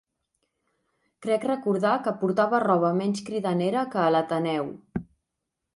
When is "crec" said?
1.25-1.45